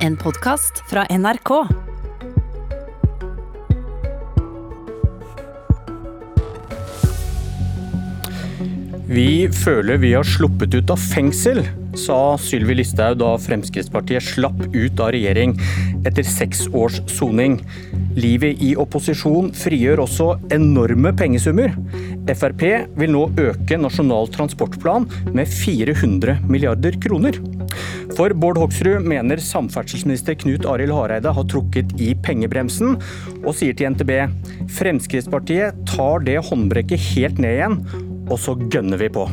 En 0.00 0.14
podkast 0.16 0.78
fra 0.88 1.02
NRK. 1.12 1.50
Vi 9.10 9.50
føler 9.52 10.00
vi 10.00 10.14
har 10.14 10.24
sluppet 10.24 10.72
ut 10.72 10.94
av 10.94 11.04
fengsel, 11.04 11.60
sa 12.00 12.16
Sylvi 12.40 12.78
Listhaug 12.78 13.20
da 13.20 13.34
Fremskrittspartiet 13.44 14.24
slapp 14.24 14.56
ut 14.72 15.04
av 15.04 15.12
regjering 15.12 15.52
etter 16.08 16.24
seks 16.24 16.64
års 16.72 17.02
soning. 17.12 17.58
Livet 18.16 18.62
i 18.64 18.72
opposisjon 18.80 19.52
frigjør 19.52 20.06
også 20.06 20.32
enorme 20.56 21.12
pengesummer. 21.12 21.76
Frp 22.30 22.64
vil 22.96 23.12
nå 23.12 23.28
øke 23.42 23.76
Nasjonal 23.76 24.32
transportplan 24.32 25.10
med 25.34 25.50
400 25.50 26.40
milliarder 26.48 26.96
kroner. 27.04 27.36
For 28.18 28.34
Bård 28.36 28.58
Hoksrud 28.60 29.06
mener 29.06 29.40
samferdselsminister 29.40 30.36
Knut 30.40 30.66
Arild 30.68 30.92
Hareide 30.96 31.32
har 31.36 31.48
trukket 31.48 31.94
i 32.02 32.12
pengebremsen, 32.26 32.98
og 33.44 33.56
sier 33.56 33.76
til 33.78 33.94
NTB 33.94 34.12
Fremskrittspartiet 34.76 35.84
tar 35.88 36.26
det 36.26 36.40
håndbrekket 36.50 37.10
helt 37.14 37.42
ned 37.42 37.58
igjen 37.58 38.08
og 38.30 38.38
så 38.38 38.54
gønner 38.70 39.00
vi 39.00 39.10
på. 39.12 39.26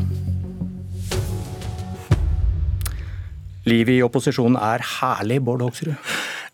Livet 3.67 3.97
i 3.97 4.03
opposisjonen 4.05 4.57
er 4.63 4.83
herlig, 4.97 5.41
Bård 5.43 5.65
Hoksrud. 5.65 5.95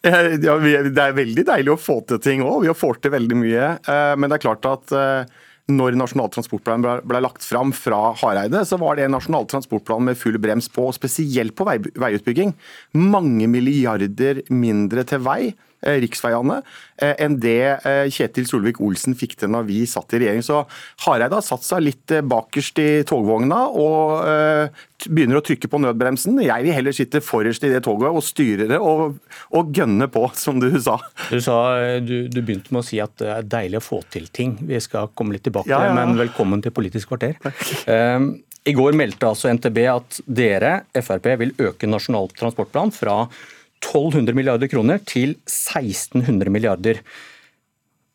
Ja, 0.04 0.20
det 0.28 1.00
er 1.00 1.16
veldig 1.16 1.46
deilig 1.48 1.72
å 1.72 1.80
få 1.80 2.02
til 2.10 2.20
ting 2.20 2.42
òg. 2.44 2.64
Vi 2.66 2.72
har 2.72 2.76
fått 2.76 3.06
til 3.06 3.14
veldig 3.14 3.38
mye. 3.40 3.68
Eh, 3.80 4.16
men 4.20 4.28
det 4.28 4.36
er 4.36 4.44
klart 4.44 4.66
at 4.68 4.96
eh, 4.98 5.36
når 5.72 5.96
Nasjonal 5.96 6.32
transportplan 6.34 6.84
ble, 6.84 7.20
lagt 7.24 7.46
fram 7.48 7.72
fra 7.76 8.12
Hareide, 8.20 8.66
så 8.68 8.76
var 8.82 8.98
det 8.98 9.06
en 9.08 9.14
nasjonal 9.16 9.48
transportplan 9.48 10.04
med 10.10 10.20
full 10.20 10.36
brems 10.44 10.68
på, 10.72 10.90
spesielt 10.96 11.56
på 11.56 11.68
veiutbygging. 11.68 12.52
Mange 13.00 13.48
milliarder 13.48 14.44
mindre 14.52 15.06
til 15.08 15.24
vei 15.24 15.54
riksveiene 16.04 16.60
eh, 17.02 17.14
enn 17.24 17.38
det 17.42 17.60
eh, 17.76 18.06
Kjetil 18.14 18.48
Solvik-Olsen 18.50 19.18
fikk 19.18 19.36
til 19.40 19.52
når 19.54 19.68
vi 19.68 19.82
satt 19.90 20.16
i 20.16 20.24
regjering. 20.24 20.44
Så 20.46 20.64
Hareide 21.06 21.38
har 21.38 21.46
satt 21.46 21.66
seg 21.66 21.84
litt 21.86 22.16
bakerst 22.30 22.80
i 22.82 22.90
togvogna 23.08 23.66
og 23.70 24.24
begynner 25.04 25.40
å 25.40 25.44
trykke 25.44 25.68
på 25.68 25.82
nødbremsen. 25.84 26.40
Jeg 26.46 26.66
vil 26.66 26.76
heller 26.76 26.96
sitte 26.96 27.20
forrest 27.24 27.66
i 27.68 27.72
det 27.74 27.82
toget 27.86 28.14
og 28.14 28.24
styre 28.24 28.70
det 28.70 28.80
og, 28.80 29.18
og 29.52 29.74
gønne 29.76 30.08
på, 30.12 30.24
som 30.40 30.62
du 30.62 30.70
sa. 30.80 30.98
Du, 31.30 31.40
sa 31.44 31.58
du, 32.00 32.16
du, 32.32 32.40
begynte 32.40 32.74
med 32.74 32.84
å 32.84 32.88
si 32.88 33.02
at 33.04 33.18
det 33.20 33.32
er 33.34 33.50
deilig 33.58 33.82
å 33.82 33.84
få 33.84 34.00
til 34.14 34.30
ting. 34.32 34.56
Vi 34.64 34.80
skal 34.84 35.12
komme 35.18 35.36
litt 35.36 35.46
tilbake, 35.48 35.72
ja, 35.72 35.90
ja. 35.90 35.96
men 35.98 36.16
velkommen 36.20 36.64
til 36.64 36.74
Politisk 36.76 37.12
kvarter. 37.12 37.36
Um, 37.88 38.32
I 38.64 38.76
går 38.76 38.96
meldte 38.96 39.28
altså 39.28 39.52
NTB 39.52 39.82
at 39.92 40.22
dere, 40.24 40.74
Frp, 40.96 41.28
vil 41.42 41.52
øke 41.68 41.90
Nasjonal 41.90 42.32
transportplan 42.38 42.94
fra 42.96 43.26
1200 43.84 44.36
milliarder 44.38 44.72
kroner 44.72 45.02
til 45.06 45.36
1600 45.50 46.52
milliarder. 46.54 47.02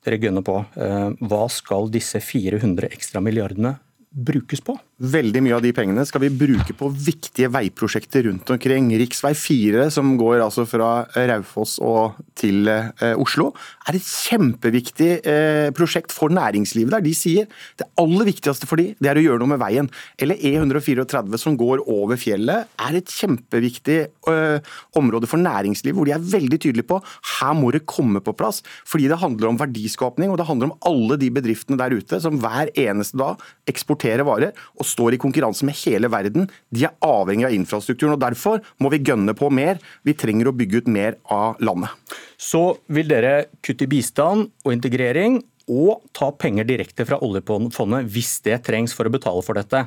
Dere 0.06 0.20
gønner 0.22 0.44
på. 0.46 0.56
Eh, 0.80 1.10
hva 1.28 1.44
skal 1.52 1.90
disse 1.92 2.20
400 2.24 2.88
ekstra 2.90 3.22
milliardene 3.24 3.76
brukes 4.08 4.64
på? 4.64 4.78
Veldig 4.98 5.44
mye 5.46 5.54
av 5.54 5.60
de 5.62 5.70
pengene 5.70 6.02
skal 6.02 6.24
vi 6.24 6.28
bruke 6.34 6.74
på 6.74 6.88
viktige 6.90 7.46
veiprosjekter 7.54 8.24
rundt 8.26 8.48
omkring. 8.50 8.88
Riksvei 8.98 9.30
4, 9.38 9.84
som 9.94 10.16
går 10.18 10.40
altså 10.42 10.64
fra 10.66 11.04
Raufoss 11.14 11.76
og 11.86 12.16
til 12.38 12.66
eh, 12.66 13.14
Oslo, 13.14 13.52
er 13.86 13.94
et 13.94 14.08
kjempeviktig 14.08 15.10
eh, 15.22 15.68
prosjekt 15.78 16.10
for 16.10 16.34
næringslivet 16.34 16.96
der. 16.96 17.04
De 17.06 17.12
sier 17.14 17.46
det 17.78 17.86
aller 18.02 18.26
viktigste 18.26 18.66
for 18.66 18.82
de, 18.82 18.88
det 18.98 19.12
er 19.12 19.20
å 19.20 19.22
gjøre 19.22 19.38
noe 19.44 19.52
med 19.52 19.60
veien. 19.62 19.90
Eller 20.18 20.42
E134 20.42 21.40
som 21.44 21.54
går 21.62 21.84
over 21.86 22.18
fjellet, 22.18 22.66
er 22.82 22.98
et 22.98 23.14
kjempeviktig 23.20 24.00
eh, 24.02 24.74
område 24.98 25.30
for 25.30 25.38
næringslivet, 25.38 25.94
hvor 25.94 26.10
de 26.10 26.16
er 26.18 26.26
veldig 26.34 26.58
tydelige 26.66 26.90
på 26.90 26.98
her 27.36 27.54
må 27.54 27.70
det 27.70 27.84
komme 27.86 28.18
på 28.18 28.34
plass. 28.34 28.64
Fordi 28.82 29.06
det 29.14 29.22
handler 29.22 29.52
om 29.52 29.62
verdiskapning, 29.62 30.34
og 30.34 30.42
det 30.42 30.50
handler 30.50 30.72
om 30.72 30.76
alle 30.90 31.22
de 31.22 31.30
bedriftene 31.38 31.78
der 31.78 31.94
ute 31.94 32.18
som 32.26 32.42
hver 32.42 32.74
eneste 32.74 33.22
dag 33.22 33.48
eksporterer 33.70 34.26
varer. 34.26 34.58
og 34.74 34.87
står 34.88 35.16
i 35.16 35.20
konkurranse 35.20 35.66
med 35.68 35.76
hele 35.84 36.10
verden. 36.12 36.48
De 36.74 36.86
er 36.88 36.96
avhengig 37.04 37.46
av 37.48 37.54
infrastrukturen. 37.56 38.16
og 38.16 38.24
Derfor 38.24 38.62
må 38.82 38.90
vi 38.94 39.02
gønne 39.04 39.36
på 39.36 39.50
mer. 39.52 39.82
Vi 40.02 40.16
trenger 40.16 40.50
å 40.50 40.56
bygge 40.56 40.82
ut 40.82 40.90
mer 40.92 41.18
av 41.24 41.60
landet. 41.60 41.92
Så 42.40 42.78
vil 42.88 43.08
dere 43.10 43.50
kutte 43.62 43.86
i 43.86 43.92
bistand 43.92 44.50
og 44.64 44.74
integrering, 44.74 45.42
og 45.68 46.06
ta 46.16 46.30
penger 46.32 46.64
direkte 46.64 47.04
fra 47.04 47.18
oljefondet 47.20 48.08
hvis 48.08 48.38
det 48.46 48.62
trengs 48.64 48.94
for 48.96 49.04
å 49.04 49.12
betale 49.12 49.44
for 49.44 49.58
dette. 49.58 49.84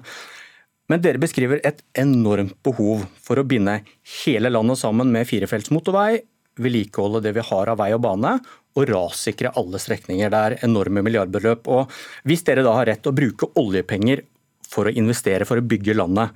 Men 0.92 1.02
dere 1.02 1.22
beskriver 1.22 1.62
et 1.66 1.80
enormt 1.98 2.58
behov 2.66 3.06
for 3.24 3.40
å 3.40 3.48
binde 3.48 3.80
hele 4.26 4.52
landet 4.52 4.82
sammen 4.82 5.12
med 5.14 5.28
firefelts 5.30 5.72
motorvei, 5.74 6.20
vedlikeholde 6.62 7.24
det 7.24 7.32
vi 7.38 7.46
har 7.48 7.72
av 7.72 7.80
vei 7.80 7.94
og 7.96 8.04
bane, 8.04 8.36
og 8.76 8.88
rassikre 8.90 9.54
alle 9.60 9.80
strekninger. 9.82 10.32
Det 10.32 10.42
er 10.42 10.58
enorme 10.68 11.04
milliardbeløp. 11.06 11.68
Og 11.72 11.92
Hvis 12.28 12.44
dere 12.48 12.66
da 12.66 12.76
har 12.78 12.88
rett 12.92 13.08
å 13.08 13.16
bruke 13.16 13.52
oljepenger 13.60 14.24
for 14.72 14.88
å 14.88 14.96
investere, 14.96 15.48
for 15.48 15.60
å 15.60 15.66
bygge 15.66 15.98
landet. 15.98 16.32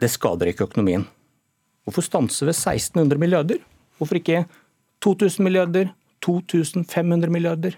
Det 0.00 0.10
skader 0.10 0.50
ikke 0.50 0.66
økonomien. 0.68 1.06
Hvorfor 1.86 2.04
stanse 2.04 2.46
ved 2.46 2.56
1600 2.56 3.20
milliarder? 3.20 3.60
Hvorfor 3.98 4.20
ikke 4.20 4.44
2000 5.04 5.46
milliarder? 5.46 5.92
2500 6.24 7.32
milliarder? 7.32 7.76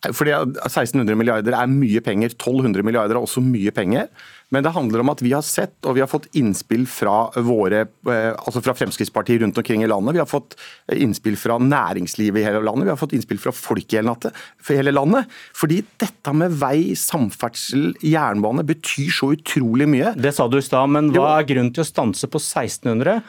Fordi 0.00 0.32
1600 0.32 1.16
milliarder 1.18 1.56
er 1.56 1.68
mye 1.68 2.00
penger. 2.04 2.32
1200 2.32 2.84
milliarder 2.86 3.18
er 3.18 3.20
også 3.20 3.42
mye 3.44 3.72
penger. 3.76 4.08
Men 4.50 4.64
det 4.64 4.72
handler 4.74 5.02
om 5.02 5.12
at 5.12 5.20
vi 5.22 5.30
har 5.34 5.44
sett 5.46 5.76
og 5.86 5.94
vi 5.94 6.02
har 6.02 6.10
fått 6.10 6.26
innspill 6.38 6.86
fra 6.90 7.28
våre, 7.46 7.84
eh, 8.10 8.30
altså 8.32 8.62
fra 8.64 8.74
Fremskrittspartiet 8.74 9.44
rundt 9.44 9.60
omkring 9.60 9.84
i 9.84 9.90
landet. 9.90 10.16
Vi 10.16 10.22
har 10.22 10.30
fått 10.30 10.56
innspill 10.96 11.36
fra 11.38 11.58
næringslivet 11.62 12.40
i 12.40 12.46
hele 12.48 12.62
landet. 12.66 12.88
Vi 12.88 12.94
har 12.94 12.98
fått 12.98 13.14
innspill 13.14 13.38
fra 13.42 13.52
folk 13.54 13.94
i 13.94 14.00
hele 14.00 14.94
landet. 14.96 15.36
Fordi 15.54 15.82
dette 16.02 16.34
med 16.34 16.56
vei, 16.58 16.96
samferdsel, 16.98 17.92
jernbane 18.02 18.66
betyr 18.66 19.12
så 19.14 19.30
utrolig 19.36 19.86
mye. 19.90 20.16
Det 20.18 20.34
sa 20.34 20.48
du 20.50 20.58
i 20.58 20.64
stad, 20.64 20.90
men 20.96 21.12
hva 21.14 21.36
er 21.38 21.48
grunnen 21.52 21.74
til 21.76 21.84
å 21.84 21.90
stanse 21.92 22.26
på 22.30 22.42
1600? 22.42 23.20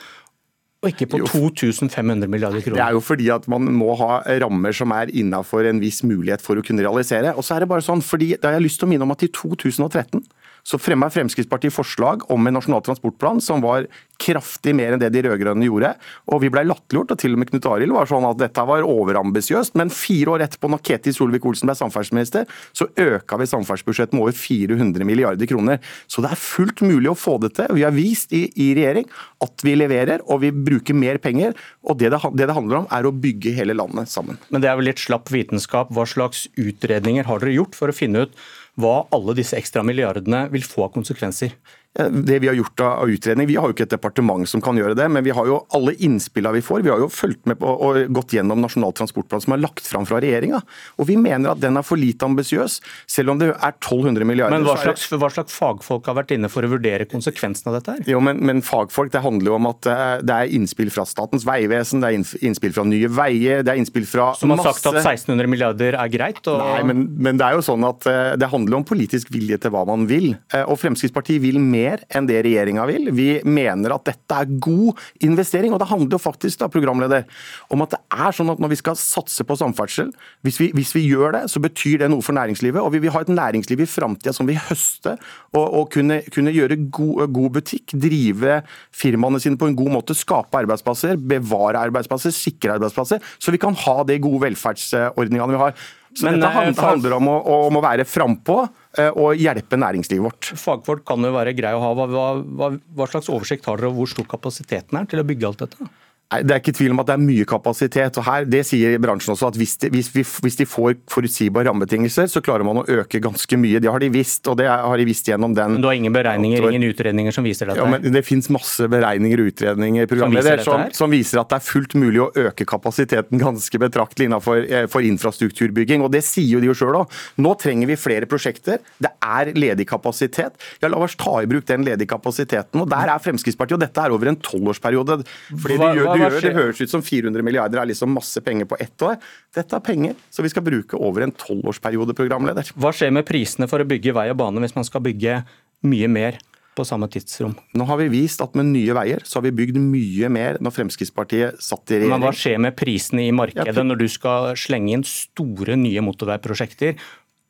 Og 0.82 0.90
ikke 0.90 1.06
på 1.12 1.20
2500 1.22 2.26
milliarder 2.26 2.64
kroner. 2.66 2.80
Det 2.80 2.86
er 2.88 2.96
jo 2.96 3.02
fordi 3.06 3.28
at 3.30 3.46
man 3.52 3.68
må 3.78 3.94
ha 4.00 4.22
rammer 4.42 4.74
som 4.74 4.94
er 4.96 5.12
innafor 5.14 5.68
en 5.70 5.82
viss 5.84 6.02
mulighet 6.02 6.42
for 6.42 6.58
å 6.58 6.64
kunne 6.66 6.82
realisere. 6.82 7.36
Og 7.38 7.46
så 7.46 7.56
er 7.56 7.64
det 7.64 7.70
bare 7.70 7.86
sånn, 7.86 8.02
fordi 8.02 8.32
Da 8.42 8.50
har 8.50 8.58
jeg 8.58 8.66
lyst 8.66 8.82
til 8.82 8.90
å 8.90 8.92
minne 8.94 9.06
om 9.06 9.14
at 9.14 9.22
i 9.22 9.30
2013 9.30 10.24
så 10.64 10.80
fremma 10.82 11.10
Fremskrittspartiet 11.12 11.74
forslag 11.74 12.26
om 12.32 12.48
en 12.48 12.58
nasjonal 12.58 12.84
transportplan 12.86 13.42
som 13.44 13.64
var 13.64 13.88
kraftig 14.22 14.74
mer 14.78 14.94
enn 14.94 15.02
det 15.02 15.10
de 15.14 15.24
rød-grønne 15.26 15.66
gjorde. 15.66 15.92
Og 16.32 16.44
vi 16.44 16.52
ble 16.54 16.64
latterliggjort, 16.68 17.14
og 17.14 17.22
til 17.22 17.36
og 17.36 17.42
med 17.42 17.50
Knut 17.50 17.68
Arild 17.72 17.96
var 17.96 18.10
sånn 18.10 18.28
at 18.28 18.40
dette 18.42 18.66
var 18.70 18.86
overambisiøst. 18.86 19.74
Men 19.80 19.94
fire 19.94 20.36
år 20.36 20.46
etterpå, 20.46 20.70
når 20.72 20.84
Ketil 20.86 21.16
Solvik-Olsen 21.18 21.70
ble 21.70 21.78
samferdselsminister, 21.80 22.46
så 22.78 22.88
øka 23.02 23.40
vi 23.42 23.50
samferdselsbudsjettet 23.50 24.16
med 24.18 24.28
over 24.28 24.38
400 24.38 25.08
milliarder 25.08 25.50
kroner. 25.50 25.82
Så 26.12 26.24
det 26.24 26.34
er 26.34 26.44
fullt 26.44 26.84
mulig 26.86 27.12
å 27.12 27.18
få 27.18 27.38
det 27.42 27.54
til. 27.58 27.74
Vi 27.78 27.86
har 27.88 27.96
vist 27.96 28.36
i, 28.38 28.46
i 28.62 28.72
regjering 28.78 29.10
at 29.42 29.66
vi 29.66 29.76
leverer, 29.80 30.26
og 30.30 30.44
vi 30.46 30.54
bruker 30.54 30.98
mer 30.98 31.22
penger. 31.24 31.58
Og 31.88 31.98
det 32.02 32.14
det, 32.14 32.22
det 32.38 32.50
det 32.52 32.58
handler 32.58 32.84
om, 32.84 32.90
er 32.94 33.08
å 33.08 33.16
bygge 33.16 33.56
hele 33.58 33.78
landet 33.78 34.12
sammen. 34.12 34.40
Men 34.54 34.64
det 34.64 34.70
er 34.70 34.78
vel 34.78 34.92
litt 34.92 35.02
slapp 35.02 35.34
vitenskap. 35.34 35.90
Hva 35.96 36.06
slags 36.10 36.46
utredninger 36.60 37.26
har 37.26 37.42
dere 37.42 37.58
gjort 37.58 37.78
for 37.78 37.90
å 37.90 37.96
finne 37.96 38.28
ut 38.28 38.42
hva 38.80 39.08
alle 39.12 39.36
disse 39.38 39.58
ekstra 39.58 39.84
milliardene 39.84 40.46
vil 40.54 40.64
få 40.64 40.86
av 40.88 40.94
konsekvenser? 40.96 41.56
Det 41.92 42.40
vi 42.40 42.48
har 42.48 42.56
gjort 42.56 42.80
av 42.80 43.10
utredning. 43.10 43.48
Vi 43.50 43.58
har 43.60 43.68
jo 43.68 43.76
ikke 43.76 43.84
et 43.84 43.94
departement 43.94 44.48
som 44.48 44.62
kan 44.64 44.78
gjøre 44.80 44.96
det, 44.96 45.08
men 45.12 45.26
vi 45.26 45.34
har 45.36 45.48
jo 45.48 45.60
alle 45.76 45.94
innspillene 46.00 46.56
vi 46.56 46.64
får. 46.64 46.86
Vi 46.86 46.92
har 46.94 47.02
jo 47.04 47.10
fulgt 47.12 47.44
med 47.50 47.60
på 47.60 47.68
og 47.68 48.00
gått 48.16 48.36
gjennom 48.38 48.62
Nasjonal 48.64 48.94
transportplan 48.96 49.44
som 49.44 49.56
er 49.56 49.62
lagt 49.64 49.84
fram 49.84 50.08
fra 50.08 50.22
regjeringa. 50.24 50.62
Og 51.02 51.10
vi 51.10 51.18
mener 51.20 51.52
at 51.52 51.60
den 51.60 51.80
er 51.80 51.86
for 51.86 52.00
lite 52.00 52.28
ambisiøs, 52.28 52.80
selv 53.12 53.34
om 53.34 53.42
det 53.42 53.50
er 53.52 53.76
1200 53.76 54.28
milliarder. 54.28 54.56
Men 54.56 54.68
hva 54.68 54.78
slags, 54.80 55.10
hva 55.12 55.32
slags, 55.34 55.56
fagfolk 55.58 56.08
har 56.08 56.16
vært 56.22 56.32
inne 56.38 56.50
for 56.52 56.64
å 56.64 56.72
vurdere 56.72 57.08
konsekvensen 57.12 57.72
av 57.72 57.80
dette? 57.80 57.98
her? 57.98 58.14
Jo, 58.14 58.22
men, 58.24 58.40
men, 58.48 58.64
fagfolk, 58.66 59.12
det 59.12 59.24
handler 59.26 59.52
jo 59.52 59.58
om 59.58 59.70
at 59.74 59.90
eh, 59.92 60.14
det 60.24 60.38
er 60.38 60.56
innspill 60.56 60.94
fra 60.94 61.04
Statens 61.10 61.44
vegvesen, 61.48 62.04
det 62.04 62.12
er 62.12 62.48
innspill 62.48 62.76
fra 62.76 62.86
Nye 62.88 63.12
Veier, 63.12 63.66
det 63.68 63.74
er 63.74 63.82
innspill 63.82 64.08
fra 64.08 64.32
masse 64.32 64.46
Som 64.46 64.56
har 64.56 64.64
sagt 64.70 64.88
at 64.94 65.02
1600 65.02 65.52
milliarder 65.52 66.00
er 66.00 66.14
greit? 66.14 66.40
Og... 66.48 66.62
Nei, 66.62 66.86
men, 66.88 67.04
men 67.20 67.42
det 67.42 67.50
er 67.50 67.60
jo 67.60 67.66
sånn 67.68 67.84
at 67.88 68.08
eh, 68.08 68.34
det 68.40 68.52
handler 68.54 68.80
om 68.80 68.88
politisk 68.88 69.34
vilje 69.34 69.60
til 69.62 69.76
hva 69.76 69.84
man 69.90 70.08
vil. 70.10 70.32
Eh, 70.54 70.64
og 70.64 70.80
Fremskrittspartiet 70.80 71.44
vil 71.44 71.60
mer 71.60 71.81
mer 71.82 72.04
enn 72.14 72.28
det 72.30 72.42
regjeringa 72.46 72.86
vil. 72.90 73.10
Vi 73.16 73.28
mener 73.48 73.96
at 73.96 74.06
dette 74.08 74.38
er 74.38 74.54
god 74.62 75.00
investering. 75.26 75.74
Og 75.74 75.82
det 75.82 75.90
handler 75.90 76.16
jo 76.16 76.22
faktisk 76.22 76.62
da, 76.62 76.70
programleder, 76.72 77.26
om 77.74 77.86
at 77.86 77.96
det 77.96 78.02
er 78.12 78.36
sånn 78.36 78.52
at 78.54 78.62
når 78.62 78.74
vi 78.74 78.80
skal 78.82 78.98
satse 79.00 79.46
på 79.48 79.58
samferdsel, 79.60 80.12
hvis 80.46 80.60
vi, 80.62 80.70
hvis 80.78 80.94
vi 80.98 81.06
gjør 81.08 81.38
det, 81.38 81.44
så 81.52 81.62
betyr 81.64 82.04
det 82.04 82.12
noe 82.14 82.26
for 82.26 82.38
næringslivet. 82.38 82.82
Og 82.82 82.94
vi 82.96 83.04
vil 83.04 83.14
ha 83.16 83.24
et 83.24 83.32
næringsliv 83.32 83.84
i 83.86 83.90
framtida 83.90 84.34
som 84.36 84.50
vil 84.50 84.60
høste 84.70 85.18
og, 85.56 85.64
og 85.66 85.88
kunne, 85.94 86.22
kunne, 86.34 86.54
gjøre 86.56 86.80
god, 86.94 87.26
god 87.34 87.56
butikk, 87.60 87.96
drive 87.96 88.62
firmaene 88.96 89.42
sine 89.42 89.60
på 89.60 89.70
en 89.70 89.78
god 89.78 89.96
måte, 89.98 90.18
skape 90.18 90.62
arbeidsplasser, 90.62 91.20
bevare 91.20 91.82
arbeidsplasser, 91.88 92.34
sikre 92.36 92.76
arbeidsplasser, 92.78 93.22
så 93.40 93.54
vi 93.54 93.62
kan 93.62 93.78
ha 93.86 94.02
de 94.08 94.20
gode 94.22 94.44
velferdsordningene 94.46 95.56
vi 95.56 95.64
har. 95.64 95.76
Så 96.18 96.28
Men, 96.28 96.42
dette 96.42 96.64
eh, 96.68 96.84
handler 96.84 97.16
om 97.16 97.30
å, 97.32 97.36
om 97.70 97.78
å 97.80 97.84
være 97.84 98.06
frampå 98.08 98.58
eh, 99.00 99.10
og 99.10 99.40
hjelpe 99.40 99.80
næringslivet 99.80 100.26
vårt. 100.26 100.50
Fagfolk 100.60 101.06
kan 101.08 101.24
jo 101.24 101.32
være 101.36 101.56
greie 101.56 101.78
å 101.78 101.84
ha. 101.84 101.92
Hva, 101.96 102.08
hva, 102.44 102.72
hva, 102.76 103.08
slags 103.12 103.32
oversikt 103.32 103.70
har 103.70 103.80
dere 103.80 103.92
over 103.92 104.04
hvor 104.04 104.12
stor 104.12 104.28
kapasiteten 104.34 105.00
er 105.00 105.08
til 105.12 105.24
å 105.24 105.28
bygge 105.28 105.52
alt 105.52 105.64
dette? 105.64 105.88
Det 106.32 106.54
er 106.56 106.62
ikke 106.62 106.74
tvil 106.78 106.94
om 106.94 107.02
at 107.04 107.10
det 107.10 107.16
er 107.18 107.24
mye 107.26 107.46
kapasitet. 107.48 108.18
og 108.18 108.24
her, 108.24 108.46
Det 108.48 108.64
sier 108.68 108.96
bransjen 109.04 109.34
også, 109.34 109.50
at 109.52 109.58
hvis 109.60 109.76
de, 109.84 109.90
hvis, 109.92 110.12
hvis 110.14 110.56
de 110.56 110.66
får 110.66 110.96
forutsigbare 111.12 111.68
rammebetingelser, 111.68 112.30
så 112.32 112.40
klarer 112.44 112.64
man 112.64 112.80
å 112.80 112.86
øke 112.88 113.20
ganske 113.20 113.60
mye. 113.60 113.82
Det 113.84 113.92
har 113.92 114.00
de 114.00 114.10
visst, 114.14 114.48
og 114.48 114.56
det 114.62 114.70
har 114.72 114.98
de 114.98 115.08
visst 115.08 115.28
gjennom 115.28 115.56
den 115.58 115.76
Men 115.76 115.84
du 115.84 115.90
har 115.90 115.98
ingen 116.00 116.16
beregninger, 116.16 116.70
ingen 116.72 116.88
utredninger 116.88 117.36
som 117.36 117.44
viser 117.44 117.68
dette? 117.68 117.84
Ja, 117.84 117.90
men 117.92 118.16
Det 118.16 118.24
finnes 118.24 118.48
masse 118.54 118.88
beregninger 118.88 119.44
og 119.44 119.52
utredninger 119.52 120.08
som, 120.22 120.38
som, 120.64 120.86
som, 121.02 121.12
viser 121.12 121.42
at 121.42 121.52
det 121.52 121.60
er 121.60 121.68
fullt 121.68 121.98
mulig 122.00 122.24
å 122.24 122.30
øke 122.48 122.66
kapasiteten 122.70 123.42
ganske 123.42 123.82
betraktelig 123.82 124.30
innenfor 124.30 124.64
eh, 124.64 124.88
for 124.92 125.04
infrastrukturbygging. 125.04 126.04
og 126.06 126.14
Det 126.16 126.24
sier 126.24 126.48
jo 126.56 126.64
de 126.64 126.72
jo 126.72 126.78
sjøl 126.78 127.02
òg. 127.02 127.20
Nå 127.44 127.54
trenger 127.60 127.92
vi 127.92 128.00
flere 128.00 128.30
prosjekter. 128.30 128.80
Det 129.02 129.12
er 129.20 129.52
ledig 129.58 129.88
kapasitet. 129.90 130.56
Ja, 130.80 130.92
La 130.92 131.00
oss 131.04 131.16
ta 131.20 131.38
i 131.42 131.48
bruk 131.50 131.68
den 131.68 131.86
ledige 131.88 132.10
kapasiteten. 132.12 132.82
og 132.82 132.90
Der 132.92 133.12
er 133.12 133.22
Fremskrittspartiet, 133.24 133.78
og 133.78 133.84
dette 133.84 134.04
er 134.04 134.16
over 134.16 134.32
en 134.32 134.40
tolvårsperiode. 134.40 135.22
fordi 135.52 135.78
hva, 135.80 135.92
de 135.92 136.02
gjør, 136.02 136.21
gjør. 136.24 136.38
Det 136.46 136.54
høres 136.58 136.84
ut 136.84 136.94
som 136.94 137.04
400 137.06 137.46
milliarder 137.46 137.82
er 137.82 137.90
liksom 137.92 138.14
masse 138.16 138.44
penger 138.46 138.70
på 138.70 138.80
ett 138.82 139.08
år. 139.08 139.18
Dette 139.56 139.78
er 139.78 139.84
penger 139.86 140.16
som 140.34 140.46
vi 140.46 140.54
skal 140.54 140.66
bruke 140.66 141.00
over 141.00 141.26
en 141.26 141.36
tolvårsperiode, 141.36 142.16
programleder. 142.18 142.72
Hva 142.76 142.94
skjer 142.96 143.14
med 143.16 143.28
prisene 143.30 143.70
for 143.72 143.84
å 143.84 143.90
bygge 143.90 144.16
vei 144.18 144.30
og 144.34 144.40
bane 144.42 144.64
hvis 144.64 144.78
man 144.78 144.88
skal 144.88 145.04
bygge 145.06 145.42
mye 145.88 146.10
mer 146.12 146.40
på 146.78 146.86
samme 146.88 147.08
tidsrom? 147.12 147.56
Nå 147.78 147.86
har 147.90 148.00
vi 148.00 148.08
vist 148.14 148.42
at 148.44 148.56
med 148.58 148.70
Nye 148.72 148.96
Veier 148.96 149.26
så 149.28 149.40
har 149.40 149.48
vi 149.48 149.54
bygd 149.62 149.80
mye 149.82 150.30
mer 150.32 150.60
når 150.64 150.76
Fremskrittspartiet 150.78 151.60
satt 151.64 151.92
i 151.92 152.00
regjering. 152.00 152.14
Men 152.16 152.26
Hva 152.26 152.36
skjer 152.38 152.62
med 152.64 152.78
prisene 152.80 153.26
i 153.28 153.34
markedet 153.36 153.86
når 153.86 154.04
du 154.04 154.08
skal 154.12 154.54
slenge 154.60 154.96
inn 154.96 155.06
store 155.08 155.78
nye 155.80 156.04
motorveiprosjekter 156.06 156.96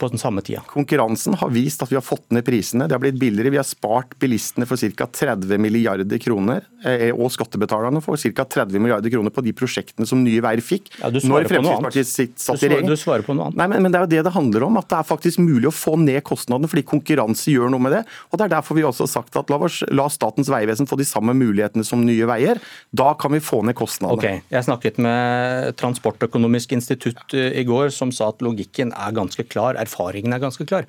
på 0.02 0.10
den 0.10 0.22
samme 0.22 0.42
tida. 0.42 0.64
Konkurransen 0.68 1.36
har 1.38 1.50
vist 1.54 1.84
at 1.84 1.92
vi 1.92 1.98
har 1.98 2.06
fått 2.06 2.32
ned 2.34 2.46
prisene. 2.46 2.88
Det 2.90 2.96
har 2.98 3.02
blitt 3.04 3.20
billigere. 3.22 3.54
Vi 3.54 3.60
har 3.60 3.68
spart 3.68 4.16
bilistene 4.22 4.66
for 4.70 4.82
ca. 4.82 5.06
30 5.06 5.62
milliarder 5.62 6.22
kroner, 6.22 6.66
eh, 6.86 7.12
og 7.12 7.30
skattebetalerne 7.34 8.02
for 8.02 8.18
ca. 8.18 8.46
30 8.58 8.82
milliarder 8.82 9.14
kroner 9.14 9.34
på 9.34 9.44
de 9.46 9.54
prosjektene 9.54 10.08
som 10.10 10.24
Nye 10.26 10.42
Veier 10.42 10.64
fikk. 10.66 10.90
Ja, 11.02 11.12
du 11.14 11.20
svarer 11.22 11.50
på 11.52 11.62
noe 11.62 11.78
annet. 11.78 12.00
Satt 12.02 12.64
i 12.64 12.72
regjering. 12.72 12.90
Du 12.90 12.98
svarer 12.98 13.26
på 13.28 13.36
noe 13.38 13.50
annet. 13.50 13.60
Nei, 13.62 13.68
men, 13.70 13.86
men, 13.86 13.94
det 13.94 14.00
er 14.00 14.08
jo 14.08 14.12
det 14.16 14.24
det 14.26 14.34
handler 14.34 14.66
om. 14.68 14.80
At 14.82 14.90
det 14.90 14.98
er 15.02 15.10
faktisk 15.12 15.44
mulig 15.44 15.70
å 15.70 15.76
få 15.76 15.96
ned 16.02 16.24
kostnadene, 16.26 16.72
fordi 16.72 16.86
konkurranse 16.96 17.54
gjør 17.54 17.70
noe 17.76 17.86
med 17.86 17.96
det. 18.00 18.02
Og 18.32 18.42
Det 18.42 18.48
er 18.48 18.56
derfor 18.56 18.80
vi 18.80 18.88
også 18.88 19.06
har 19.06 19.14
sagt 19.14 19.38
at 19.38 19.54
la, 19.54 19.62
oss, 19.62 19.82
la 19.94 20.08
Statens 20.10 20.50
vegvesen 20.52 20.90
få 20.90 20.98
de 20.98 21.08
samme 21.08 21.36
mulighetene 21.38 21.86
som 21.86 22.02
Nye 22.08 22.26
Veier. 22.30 22.62
Da 22.90 23.12
kan 23.22 23.36
vi 23.36 23.44
få 23.44 23.62
ned 23.68 23.78
kostnadene. 23.78 24.18
Okay. 24.18 24.42
Jeg 24.50 24.66
snakket 24.66 24.98
med 25.04 25.78
Transportøkonomisk 25.78 26.74
institutt 26.80 27.38
eh, 27.38 27.54
i 27.62 27.68
går, 27.68 27.94
som 27.94 28.10
sa 28.16 28.32
at 28.34 28.42
logikken 28.42 28.96
er 28.98 29.14
ganske 29.16 29.46
klar. 29.52 29.78
Er 29.78 29.91
erfaringen 29.92 30.34
er 30.34 30.44
ganske 30.44 30.68
klar. 30.68 30.88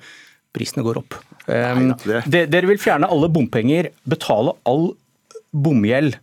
Prisene 0.53 0.85
går 0.85 1.01
opp. 1.01 1.17
Um, 1.47 1.93
det... 2.25 2.47
Dere 2.53 2.69
vil 2.69 2.81
fjerne 2.81 3.09
alle 3.11 3.29
bompenger, 3.33 3.89
betale 4.07 4.55
all 4.69 4.91
bomgjeld. 5.53 6.19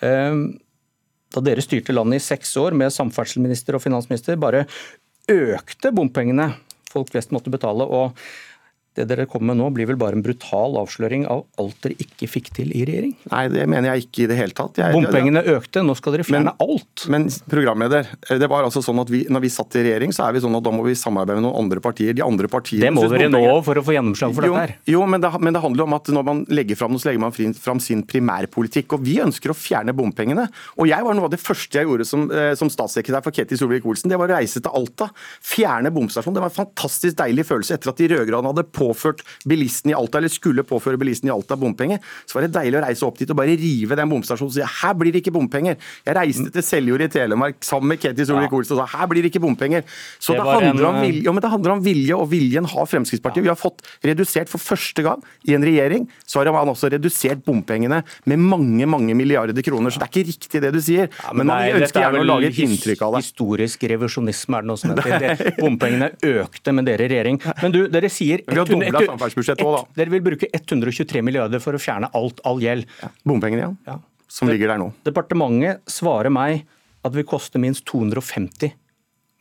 Um, 0.00 0.46
da 1.34 1.42
dere 1.44 1.64
styrte 1.64 1.94
landet 1.94 2.22
i 2.22 2.26
seks 2.26 2.54
år 2.60 2.76
med 2.78 2.94
samferdselsminister 2.94 3.76
og 3.76 3.84
finansminister, 3.84 4.38
bare 4.40 4.64
økte 5.28 5.90
bompengene 5.94 6.52
folk 6.96 7.12
flest 7.12 7.34
måtte 7.34 7.52
betale. 7.52 7.84
og 7.84 8.16
det 8.96 9.04
dere 9.10 9.26
kommer 9.28 9.52
med 9.52 9.60
nå 9.60 9.68
blir 9.76 9.88
vel 9.90 9.98
bare 10.00 10.16
en 10.16 10.24
brutal 10.24 10.78
avsløring 10.80 11.26
av 11.30 11.44
alt 11.60 11.76
dere 11.84 11.98
ikke 12.00 12.28
fikk 12.30 12.50
til 12.56 12.72
i 12.72 12.84
regjering? 12.88 13.12
Nei, 13.32 13.42
det 13.52 13.66
mener 13.68 13.92
jeg 13.92 14.06
ikke 14.06 14.24
i 14.24 14.28
det 14.30 14.38
hele 14.38 14.56
tatt. 14.56 14.80
Jeg, 14.80 14.94
Bompengene 14.96 15.42
økte, 15.52 15.82
nå 15.84 15.96
skal 15.98 16.16
dere 16.16 16.26
fjerne 16.26 16.54
men, 16.54 16.64
alt. 16.64 17.04
Men 17.12 17.26
programleder, 17.50 18.08
det 18.40 18.48
var 18.50 18.66
altså 18.66 18.82
sånn 18.84 19.02
at 19.02 19.12
vi, 19.12 19.24
når 19.32 19.44
vi 19.44 19.52
satt 19.52 19.76
i 19.76 19.84
regjering, 19.86 20.14
så 20.16 20.26
er 20.26 20.36
vi 20.36 20.42
sånn 20.44 20.56
at 20.56 20.64
da 20.64 20.72
må 20.74 20.86
vi 20.86 20.96
samarbeide 20.98 21.42
med 21.42 21.46
noen 21.48 21.66
andre 21.66 21.82
partier. 21.84 22.16
De 22.16 22.24
andre 22.24 22.50
partiene... 22.52 22.88
Det 22.88 22.94
må 22.96 23.04
dere 23.12 23.28
nå 23.32 23.42
for 23.66 23.80
å 23.80 23.84
få 23.84 23.96
gjennomslag 23.96 24.36
for 24.36 24.48
jo, 24.48 24.56
dette 24.56 24.64
her. 24.64 24.74
Jo, 24.94 25.04
men 25.10 25.24
det, 25.24 25.32
men 25.44 25.56
det 25.56 25.62
handler 25.66 25.86
om 25.86 25.96
at 25.98 26.10
når 26.16 26.26
man 26.30 26.42
legger 26.48 26.80
fram 26.80 26.94
noe, 26.94 27.02
så 27.02 27.10
legger 27.10 27.24
man 27.26 27.56
fram 27.60 27.82
sin 27.82 28.04
primærpolitikk. 28.08 28.96
Og 28.96 29.04
vi 29.06 29.18
ønsker 29.24 29.52
å 29.52 29.58
fjerne 29.58 29.94
bompengene. 29.96 30.48
Og 30.80 30.88
jeg 30.90 31.04
var 31.04 31.18
noe 31.18 31.28
av 31.28 31.34
det 31.34 31.42
første 31.42 31.80
jeg 31.80 31.88
gjorde 31.88 32.08
som, 32.08 32.26
eh, 32.32 32.54
som 32.58 32.72
statssekretær 32.72 33.24
for 33.26 33.36
Ketil 33.36 33.60
Solvik-Olsen. 33.60 34.08
Det 34.12 34.20
var 34.20 34.32
å 34.32 34.40
reise 34.40 34.62
til 34.62 34.72
Alta, 34.72 35.10
fjerne 35.44 35.92
bomstasjonen. 35.94 36.38
Det 36.38 36.44
var 36.46 36.52
en 36.54 36.60
fantastisk 36.62 37.20
deilig 37.20 37.46
følelse 37.48 37.76
etter 37.76 37.92
at 37.92 38.00
de 38.00 38.10
rød-grønne 38.14 38.52
hadde 38.54 38.66
påført 38.86 39.22
bilisten 39.48 39.92
i 39.92 39.96
Alta, 39.96 40.20
eller 40.20 40.32
skulle 40.32 40.64
påføre 40.66 41.00
bilisten 41.00 41.30
i 41.30 41.34
Alta 41.34 41.58
bompenger, 41.58 42.02
så 42.26 42.38
var 42.38 42.46
det 42.46 42.54
deilig 42.56 42.80
å 42.80 42.84
reise 42.86 43.06
opp 43.06 43.18
dit 43.20 43.30
og 43.32 43.38
bare 43.38 43.56
rive 43.58 43.98
den 43.98 44.10
bomstasjonen 44.12 44.52
og 44.52 44.56
si 44.56 44.66
her 44.80 44.96
blir 44.98 45.14
det 45.14 45.22
ikke 45.24 45.34
bompenger. 45.34 45.78
Jeg 46.06 46.16
reiste 46.16 46.52
til 46.54 46.64
Seljord 46.64 47.04
i 47.06 47.10
Telemark 47.12 47.58
sammen 47.66 47.92
med 47.92 48.02
Ketil 48.02 48.28
Solvik-Olsen 48.28 48.76
og 48.76 48.82
sa 48.82 49.00
her 49.00 49.10
blir 49.10 49.24
det 49.24 49.32
ikke 49.32 49.42
bompenger. 49.44 49.84
Så 50.18 50.36
det, 50.36 50.44
det, 50.44 50.56
handler 50.68 50.88
en... 50.90 51.00
vilje, 51.04 51.24
ja, 51.26 51.34
det, 51.42 51.52
handler 51.52 51.76
om 51.76 51.84
vilje, 51.84 52.16
og 52.16 52.30
viljen 52.30 52.68
har 52.70 52.90
Fremskrittspartiet. 52.90 53.44
Vi 53.46 53.52
har 53.52 53.58
fått 53.58 53.84
redusert 54.06 54.50
for 54.52 54.62
første 54.62 55.04
gang 55.06 55.24
i 55.48 55.56
en 55.56 55.64
regjering, 55.66 56.06
så 56.26 56.42
har 56.42 56.52
man 56.54 56.72
også 56.72 56.90
redusert 56.94 57.42
bompengene 57.46 58.02
med 58.30 58.42
mange 58.42 58.86
mange 58.90 59.16
milliarder 59.18 59.56
kroner. 59.66 59.90
Så 59.90 60.00
det 60.00 60.08
er 60.08 60.12
ikke 60.12 60.30
riktig 60.30 60.62
det 60.62 60.72
du 60.74 60.80
sier. 60.82 61.10
Ja, 61.10 61.32
men, 61.32 61.46
men 61.46 61.52
man 61.52 61.82
ønsker 61.82 62.04
gjerne 62.04 62.22
å 62.22 62.28
lage 62.28 62.50
et 62.50 62.60
inntrykk 62.66 63.04
av 63.06 63.16
det. 63.16 63.24
Historisk 63.26 63.86
revisjonisme 63.90 64.58
er 64.58 64.66
det 64.66 64.70
noe 64.70 64.80
som 64.80 64.94
heter. 64.94 65.44
Bompengene 65.62 66.10
økte 66.36 66.74
med 66.76 66.88
dere 66.88 67.06
i 67.06 67.12
regjering. 67.12 67.40
Men 67.62 67.74
du, 67.74 67.80
dere 67.92 68.10
sier 68.12 68.44
100, 68.46 68.75
budsjett 69.38 69.62
òg, 69.64 69.74
da. 69.76 69.82
Dere 69.98 70.14
vil 70.14 70.24
bruke 70.24 70.48
123 70.52 71.22
milliarder 71.24 71.62
for 71.62 71.76
å 71.76 71.80
fjerne 71.82 72.10
alt, 72.16 72.42
all 72.48 72.62
gjeld. 72.62 72.88
Ja. 73.02 73.10
Bompengene, 73.26 73.68
ja. 73.68 73.72
ja. 73.88 73.98
Som 74.30 74.50
ligger 74.50 74.72
der 74.72 74.80
nå. 74.82 74.90
Departementet 75.06 75.86
svarer 75.90 76.32
meg 76.34 76.64
at 77.02 77.12
det 77.12 77.20
vil 77.22 77.28
koste 77.30 77.60
minst 77.62 77.86
250 77.88 78.74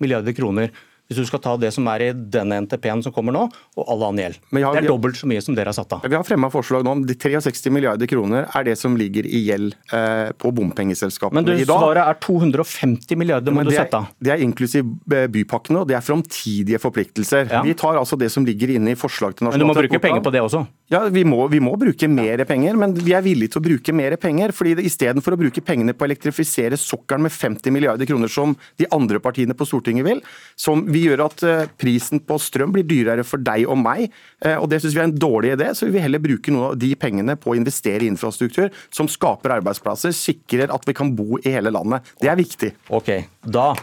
milliarder 0.04 0.36
kroner 0.38 0.74
hvis 1.10 1.20
du 1.22 1.28
skal 1.30 1.42
ta 1.44 1.54
det 1.62 1.70
som 1.76 1.86
er 1.92 2.08
i 2.08 2.10
denne 2.14 2.58
NTP-en 2.66 3.04
som 3.06 3.14
kommer 3.14 3.36
nå, 3.36 3.44
og 3.78 3.90
all 3.92 4.08
annen 4.08 4.24
gjeld. 4.24 4.40
Det 4.50 4.64
er 4.82 4.88
dobbelt 4.88 5.20
så 5.20 5.30
mye 5.30 5.44
som 5.44 5.58
dere 5.58 5.70
har 5.70 5.78
satt 5.78 5.94
av. 5.94 6.06
Vi 6.06 6.18
har 6.18 6.26
fremma 6.26 6.50
forslag 6.54 6.86
nå 6.86 6.96
om 6.98 7.04
de 7.06 7.14
63 7.14 7.74
milliarder 7.74 8.10
kroner 8.10 8.48
er 8.50 8.66
det 8.66 8.78
som 8.80 8.96
ligger 8.98 9.28
i 9.28 9.44
gjeld 9.46 9.76
eh, 9.94 10.32
på 10.42 10.50
bompengeselskapene 10.56 11.44
i 11.44 11.46
dag. 11.46 11.62
Men 11.62 11.70
svaret 11.70 12.02
er 12.04 12.20
250 12.26 13.22
milliarder 13.22 13.54
må 13.54 13.66
du 13.68 13.74
sette 13.76 14.02
av. 14.02 14.10
Det 14.18 14.34
er 14.34 14.42
inklusiv 14.46 14.90
eh, 15.14 15.28
bypakkene, 15.32 15.84
og 15.84 15.92
det 15.92 16.00
er 16.00 16.06
framtidige 16.06 16.82
forpliktelser. 16.82 17.52
Ja. 17.54 17.62
Vi 17.66 17.78
tar 17.78 18.00
altså 18.02 18.18
det 18.20 18.32
som 18.34 18.48
ligger 18.48 18.74
inne 18.74 18.96
i 18.96 19.00
forslag 19.00 19.38
til 19.38 19.46
nasjonal 19.46 19.62
Men 19.62 19.66
du 19.66 19.74
må 19.74 19.78
bruke 19.78 20.02
penger 20.02 20.26
på 20.26 20.34
det 20.34 20.42
også? 20.46 20.64
Ja, 20.94 21.04
vi 21.10 21.24
må, 21.26 21.40
vi 21.50 21.62
må, 21.64 21.74
bruke 21.82 22.10
mer 22.10 22.44
penger, 22.46 22.78
men 22.78 22.94
vi 22.98 23.14
er 23.18 23.24
villige 23.26 23.56
til 23.56 23.62
å 23.62 23.66
bruke 23.66 23.94
mer 23.96 24.18
penger. 24.22 24.54
fordi 24.54 24.76
Istedenfor 24.86 25.34
å 25.34 25.40
bruke 25.40 25.62
pengene 25.66 25.94
på 25.94 26.06
å 26.06 26.10
elektrifisere 26.10 26.78
sokkelen 26.78 27.26
med 27.26 27.34
50 27.34 27.74
milliarder 27.74 28.10
kroner, 28.10 28.30
som 28.32 28.54
de 28.78 28.90
andre 28.94 29.22
partiene 29.22 29.58
på 29.58 29.66
Stortinget 29.70 30.06
vil, 30.06 30.22
som 30.58 30.86
vi 30.96 31.04
gjør 31.06 31.26
at 31.26 31.44
eh, 31.46 31.66
prisen 31.80 32.22
på 32.24 32.38
strøm 32.42 32.74
blir 32.76 32.88
dyrere 32.88 33.26
for 33.28 33.42
deg 33.44 33.68
og 33.68 33.78
meg. 33.82 34.08
Eh, 34.42 34.56
og 34.56 34.70
Det 34.72 34.82
syns 34.82 34.96
vi 34.96 35.04
er 35.04 35.10
en 35.10 35.18
dårlig 35.26 35.54
idé. 35.58 35.70
Så 35.76 35.88
vi 35.90 35.96
vil 35.98 36.06
heller 36.06 36.24
bruke 36.24 36.54
noen 36.54 36.72
av 36.72 36.80
de 36.80 36.92
pengene 37.00 37.36
på 37.40 37.54
å 37.54 37.58
investere 37.60 38.06
i 38.06 38.12
infrastruktur 38.12 38.72
som 38.94 39.10
skaper 39.12 39.58
arbeidsplasser, 39.60 40.16
sikrer 40.16 40.74
at 40.74 40.88
vi 40.88 40.96
kan 40.98 41.14
bo 41.18 41.40
i 41.42 41.54
hele 41.56 41.74
landet. 41.76 42.16
Det 42.22 42.32
er 42.32 42.40
viktig. 42.40 42.74
Ok, 42.96 43.12
Da, 43.46 43.74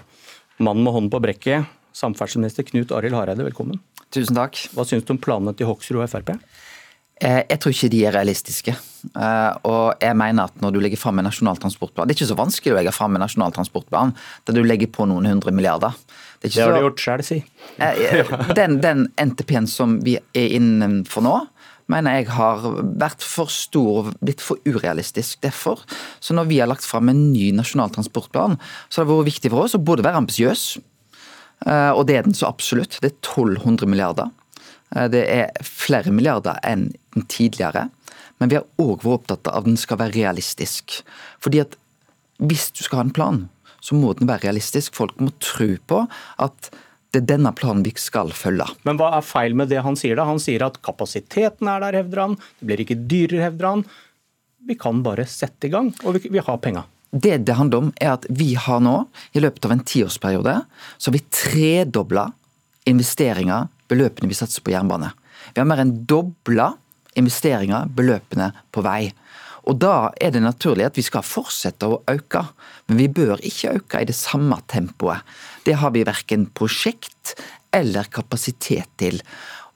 mannen 0.58 0.84
med 0.84 0.94
hånden 0.96 1.12
på 1.12 1.20
brekket, 1.22 1.70
samferdselsminister 1.96 2.66
Knut 2.66 2.92
Arild 2.96 3.16
Hareide, 3.18 3.44
velkommen. 3.46 3.80
Tusen 4.12 4.36
takk. 4.36 4.58
Hva 4.76 4.84
syns 4.88 5.06
du 5.08 5.14
om 5.14 5.20
planene 5.20 5.54
til 5.56 5.68
Hoksrud 5.68 6.02
og 6.02 6.10
Frp? 6.12 6.34
Eh, 7.22 7.42
jeg 7.46 7.60
tror 7.62 7.74
ikke 7.74 7.90
de 7.92 8.00
er 8.08 8.16
realistiske. 8.16 8.74
Og 9.66 10.02
jeg 10.02 10.14
mener 10.14 10.46
at 10.46 10.60
når 10.62 10.74
du 10.74 10.80
legger 10.82 11.00
fram 11.00 11.18
en 11.18 11.26
nasjonal 11.26 11.56
transportplan 11.58 12.06
Det 12.06 12.14
er 12.14 12.20
ikke 12.20 12.28
så 12.28 12.36
vanskelig 12.38 12.70
å 12.70 12.76
legge 12.76 12.92
fram 12.94 13.16
en 13.18 13.24
nasjonal 13.24 13.50
transportplan 13.54 14.12
der 14.46 14.54
du 14.54 14.60
legger 14.62 14.90
på 14.94 15.08
noen 15.10 15.26
hundre 15.26 15.54
milliarder. 15.54 15.96
Det, 16.42 16.52
det 16.52 16.62
har 16.62 16.74
du 16.74 16.84
gjort 16.84 17.02
sjøl, 17.02 17.22
si. 17.26 17.40
Eh, 17.78 18.04
eh, 18.18 18.32
den, 18.58 18.80
den 18.82 19.08
NTP-en 19.18 19.68
som 19.70 20.00
vi 20.06 20.16
er 20.18 20.54
innenfor 20.58 21.22
nå, 21.26 21.36
mener 21.90 22.18
jeg 22.18 22.30
har 22.34 22.62
vært 22.98 23.24
for 23.26 23.50
stor 23.52 23.90
og 24.02 24.12
blitt 24.22 24.42
for 24.42 24.60
urealistisk. 24.66 25.40
Derfor, 25.44 25.82
så 26.22 26.34
når 26.36 26.50
vi 26.50 26.60
har 26.62 26.70
lagt 26.70 26.86
fram 26.86 27.10
en 27.12 27.28
ny 27.32 27.50
nasjonal 27.56 27.92
transportplan, 27.94 28.58
så 28.88 29.02
har 29.02 29.08
det 29.08 29.14
vært 29.14 29.30
viktig 29.32 29.52
for 29.52 29.66
oss 29.66 29.76
å 29.78 29.82
både 29.82 30.06
være 30.06 30.22
ambisiøs, 30.22 30.64
eh, 31.66 31.90
og 31.90 32.06
det 32.08 32.18
er 32.18 32.28
den 32.28 32.38
så 32.38 32.48
absolutt. 32.50 32.98
Det 33.02 33.12
er 33.12 33.18
1200 33.18 33.90
milliarder. 33.90 34.32
Det 34.92 35.22
er 35.24 35.64
flere 35.64 36.12
milliarder 36.12 36.58
enn 36.68 36.90
tidligere. 37.32 37.86
Men 38.38 38.50
vi 38.50 38.58
har 38.58 38.66
òg 38.82 39.04
vært 39.04 39.14
opptatt 39.20 39.48
av 39.48 39.62
at 39.62 39.68
den 39.70 39.78
skal 39.80 40.00
være 40.00 40.16
realistisk. 40.16 40.98
Fordi 41.42 41.62
at 41.62 41.76
hvis 42.42 42.70
du 42.74 42.82
skal 42.84 43.00
ha 43.00 43.06
en 43.06 43.14
plan, 43.14 43.42
så 43.82 43.96
må 43.98 44.12
den 44.18 44.30
være 44.30 44.48
realistisk. 44.48 44.94
Folk 44.98 45.18
må 45.22 45.32
tro 45.42 45.70
på 45.90 46.04
at 46.42 46.72
det 47.12 47.20
er 47.22 47.28
denne 47.34 47.52
planen 47.52 47.84
vi 47.84 47.92
skal 48.00 48.32
følge. 48.34 48.66
Men 48.88 48.96
hva 49.00 49.10
er 49.18 49.26
feil 49.26 49.56
med 49.58 49.68
det 49.72 49.82
han 49.84 49.98
sier 50.00 50.16
da? 50.16 50.24
Han 50.28 50.40
sier 50.40 50.64
at 50.64 50.80
kapasiteten 50.84 51.68
er 51.68 51.84
der, 51.84 52.00
hevder 52.00 52.22
han. 52.24 52.38
Det 52.58 52.68
blir 52.70 52.82
ikke 52.84 52.96
dyrere, 52.98 53.44
hevder 53.50 53.68
han. 53.68 53.84
Vi 54.68 54.78
kan 54.80 55.02
bare 55.04 55.26
sette 55.28 55.68
i 55.68 55.72
gang, 55.72 55.90
og 56.06 56.16
vi, 56.16 56.30
vi 56.32 56.42
har 56.42 56.60
penga. 56.62 56.86
Det 57.12 57.42
det 57.44 57.58
handler 57.58 57.84
om, 57.84 57.90
er 58.00 58.14
at 58.14 58.24
vi 58.32 58.54
har 58.56 58.80
nå, 58.80 58.94
i 59.36 59.42
løpet 59.42 59.66
av 59.68 59.74
en 59.74 59.84
tiårsperiode, 59.84 60.54
så 60.96 61.10
har 61.10 61.16
vi 61.18 61.24
tredobla 61.28 62.30
investeringer, 62.88 63.68
beløpene 63.92 64.30
vi 64.30 64.38
satser 64.38 64.64
på 64.64 64.72
jernbane. 64.74 65.12
Vi 65.52 65.60
har 65.60 65.68
mer 65.68 65.82
enn 65.84 65.94
dobla 66.08 66.72
investeringer, 67.18 67.90
beløpene 67.92 68.50
på 68.72 68.84
vei. 68.84 69.12
Og 69.68 69.78
Da 69.78 70.10
er 70.20 70.32
det 70.34 70.42
naturlig 70.42 70.88
at 70.88 70.98
vi 70.98 71.04
skal 71.06 71.22
fortsette 71.22 71.86
å 71.86 72.00
øke, 72.10 72.42
men 72.88 72.98
vi 72.98 73.08
bør 73.08 73.38
ikke 73.46 73.76
øke 73.78 74.02
i 74.02 74.08
det 74.08 74.16
samme 74.18 74.58
tempoet. 74.66 75.22
Det 75.64 75.76
har 75.78 75.92
vi 75.94 76.06
verken 76.06 76.48
prosjekt 76.50 77.36
eller 77.72 78.10
kapasitet 78.10 78.90
til. 78.98 79.20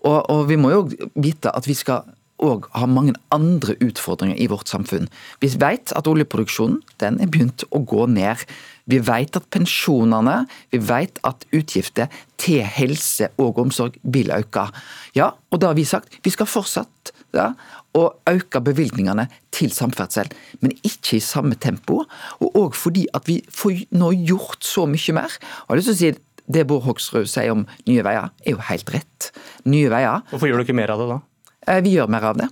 Og, 0.03 0.27
og 0.31 0.47
vi 0.51 0.59
må 0.59 0.73
jo 0.73 0.83
vite 1.15 1.53
at 1.55 1.67
vi 1.69 1.77
skal 1.79 2.03
òg 2.43 2.67
har 2.77 2.91
mange 2.91 3.15
andre 3.35 3.77
utfordringer 3.85 4.39
i 4.41 4.49
vårt 4.51 4.69
samfunn. 4.71 5.09
Vi 5.41 5.51
vet 5.61 5.93
at 5.97 6.09
oljeproduksjonen 6.11 6.83
den 7.03 7.21
er 7.23 7.31
begynt 7.33 7.65
å 7.71 7.81
gå 7.87 8.07
ned. 8.11 8.43
Vi 8.87 9.01
vet 9.03 9.39
at 9.39 9.49
pensjonene, 9.55 10.45
vi 10.73 10.81
vet 10.83 11.21
at 11.27 11.47
utgifter 11.57 12.13
til 12.41 12.63
helse 12.63 13.31
og 13.43 13.59
omsorg 13.63 13.97
vil 14.03 14.31
øke. 14.35 14.69
Ja, 15.17 15.33
og 15.51 15.63
da 15.63 15.73
har 15.73 15.79
vi 15.79 15.87
sagt 15.89 16.21
vi 16.25 16.35
skal 16.35 16.51
fortsatt 16.51 17.13
ja, 17.37 17.51
å 17.97 18.05
øke 18.31 18.61
bevilgningene 18.65 19.27
til 19.55 19.73
samferdsel, 19.73 20.29
men 20.61 20.77
ikke 20.87 21.19
i 21.19 21.25
samme 21.25 21.57
tempo. 21.61 22.03
Og 22.41 22.61
òg 22.61 22.77
fordi 22.79 23.07
at 23.17 23.29
vi 23.29 23.41
får 23.53 23.87
nå 23.97 24.13
gjort 24.29 24.65
så 24.65 24.87
mye 24.91 25.17
mer. 25.17 25.33
Og 25.67 25.75
jeg 25.75 25.75
har 25.75 25.83
lyst 25.83 25.93
til 25.93 25.97
å 25.97 26.03
si 26.05 26.15
det 26.47 26.67
Bård 26.71 26.85
Hoksrud 26.87 27.27
sier 27.31 27.51
om 27.51 27.65
Nye 27.89 28.05
Veier, 28.07 28.31
er 28.47 28.55
jo 28.55 28.63
helt 28.69 28.93
rett. 28.95 29.33
Nye 29.67 29.91
Veier 29.91 30.23
Hvorfor 30.31 30.47
gjør 30.47 30.63
du 30.63 30.69
ikke 30.69 30.79
mer 30.79 30.93
av 30.95 31.03
det 31.03 31.09
da? 31.11 31.19
Eh, 31.67 31.83
vi 31.85 31.97
gjør 31.97 32.11
mer 32.13 32.31
av 32.31 32.41
det. 32.41 32.49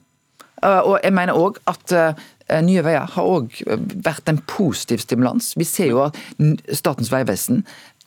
Eh, 0.63 0.81
og 0.81 0.99
jeg 1.03 1.15
mener 1.15 1.39
òg 1.39 1.61
at 1.71 1.95
eh, 1.95 2.25
Nye 2.65 2.85
Veier 2.85 3.09
har 3.15 3.29
òg 3.39 3.55
vært 4.05 4.29
en 4.29 4.41
positiv 4.51 5.01
stimulans. 5.01 5.55
Vi 5.57 5.65
ser 5.65 5.93
jo 5.93 6.03
at 6.05 6.19
Statens 6.77 7.13
vegvesen 7.13 7.63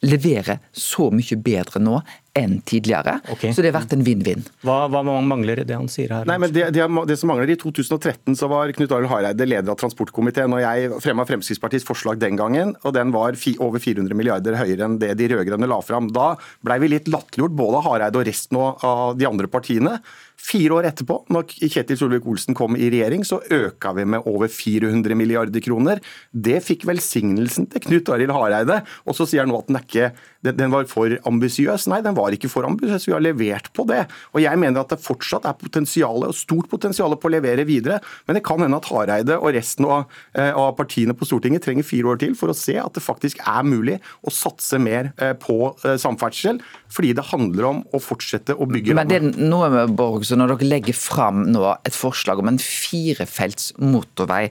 leverer 0.06 0.60
så 0.72 1.10
mye 1.14 1.38
bedre 1.42 1.82
nå 1.82 2.02
enn 2.38 2.60
tidligere. 2.62 3.18
Okay. 3.34 3.54
Så 3.56 3.64
det 3.64 3.72
har 3.72 3.80
vært 3.80 3.96
en 3.96 4.04
vinn-vinn. 4.06 4.44
Hva, 4.66 4.84
hva, 4.92 5.02
mangler 5.02 5.64
i 5.64 5.66
det 5.68 5.74
han 5.78 5.90
sier 5.90 6.12
her? 6.14 6.28
Nei, 6.30 6.38
men 6.42 6.54
det, 6.54 6.68
det, 6.76 6.86
det, 7.10 7.18
som 7.18 7.32
mangler 7.32 7.50
I 7.50 7.58
2013 7.58 8.38
så 8.38 8.50
var 8.52 8.70
Knut 8.78 8.94
Arild 8.94 9.10
Hareide 9.10 9.48
leder 9.48 9.74
av 9.74 9.80
transportkomiteen, 9.82 10.54
og 10.54 10.62
jeg 10.62 11.02
fremma 11.02 11.26
Fremskrittspartiets 11.26 11.88
forslag 11.88 12.22
den 12.22 12.38
gangen. 12.38 12.76
og 12.84 12.94
Den 12.98 13.14
var 13.16 13.38
fi, 13.40 13.56
over 13.64 13.82
400 13.82 14.18
milliarder 14.18 14.60
høyere 14.60 14.86
enn 14.86 15.00
det 15.02 15.16
de 15.18 15.32
rød-grønne 15.34 15.70
la 15.70 15.82
fram. 15.86 16.12
Da 16.14 16.36
blei 16.66 16.78
vi 16.84 16.94
litt 16.94 17.10
latterliggjort, 17.10 17.58
både 17.58 17.82
av 17.82 17.90
Hareide 17.90 18.22
og 18.22 18.30
resten 18.30 18.62
av 18.62 19.18
de 19.18 19.30
andre 19.30 19.50
partiene. 19.50 19.98
Fire 20.38 20.76
år 20.78 20.86
etterpå, 20.92 21.16
når 21.34 21.50
Kjetil 21.58 21.98
Solvik-Olsen 21.98 22.56
kom 22.58 22.78
i 22.78 22.92
regjering, 22.94 23.24
så 23.26 23.40
øka 23.42 23.96
vi 23.98 24.06
med 24.06 24.28
over 24.30 24.52
400 24.54 25.18
milliarder 25.18 25.64
kroner. 25.66 25.98
Det 26.30 26.60
fikk 26.62 26.86
velsignelsen 26.86 27.66
til 27.74 27.84
Knut 27.88 28.12
Arild 28.14 28.36
Hareide. 28.36 28.84
Og 29.10 29.18
så 29.18 29.26
sier 29.26 29.42
han 29.44 29.50
nå 29.50 29.58
at 29.64 29.72
den, 29.72 29.80
ikke, 29.88 30.12
den 30.48 30.72
var 30.72 30.86
for 30.92 31.12
ambisiøs. 31.28 31.88
Nei, 31.92 32.02
den 32.06 32.16
var 32.18 32.36
ikke 32.36 32.52
for 32.52 32.68
ambisiøs. 32.68 33.08
Vi 33.08 33.16
har 33.16 33.24
levert 33.24 33.72
på 33.76 33.88
det. 33.90 34.04
Og 34.36 34.42
jeg 34.44 34.60
mener 34.60 34.84
at 34.84 34.94
det 34.94 35.02
fortsatt 35.04 35.48
er 35.50 35.58
potensial, 35.58 36.28
og 36.28 36.36
stort 36.38 36.70
potensial 36.72 37.16
på 37.18 37.30
å 37.30 37.34
levere 37.34 37.66
videre. 37.68 38.00
Men 38.28 38.38
det 38.38 38.46
kan 38.48 38.62
hende 38.64 38.80
at 38.80 38.90
Hareide 38.92 39.40
og 39.40 39.52
resten 39.56 39.88
av, 39.90 40.06
eh, 40.38 40.52
av 40.52 40.76
partiene 40.78 41.16
på 41.18 41.28
Stortinget 41.28 41.66
trenger 41.66 41.88
fire 41.88 42.14
år 42.14 42.22
til 42.22 42.36
for 42.38 42.54
å 42.54 42.58
se 42.58 42.78
at 42.80 42.94
det 42.94 43.04
faktisk 43.04 43.42
er 43.48 43.68
mulig 43.68 44.00
å 44.24 44.34
satse 44.34 44.80
mer 44.80 45.12
eh, 45.18 45.34
på 45.34 45.58
eh, 45.84 45.98
samferdsel. 46.02 46.62
Fordi 46.94 47.14
det 47.18 47.28
handler 47.32 47.70
om 47.72 47.84
å 47.94 48.02
fortsette 48.04 48.56
å 48.56 48.68
bygge 48.70 48.96
Men 48.98 49.10
det 49.10 49.22
er 49.22 49.30
noe 49.38 49.70
med 49.74 49.96
Borg, 49.98 50.26
så 50.28 50.38
når 50.40 50.56
dere 50.56 50.72
legger 50.72 50.98
fram 50.98 51.46
nå 51.52 51.64
et 51.86 51.96
forslag 51.96 52.42
om 52.42 52.52
en 52.52 52.62
firefelts 52.62 53.74
motorvei 53.82 54.48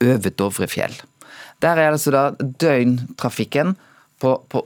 over 0.00 0.32
Dovrefjell 0.32 0.94
Der 1.60 1.78
er 1.78 1.92
altså 1.92 2.12
da 2.14 2.22
døgntrafikken 2.40 3.74
på, 4.20 4.34
på, 4.52 4.64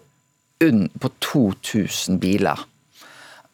på 0.60 1.10
2000 1.24 2.20
biler. 2.22 2.60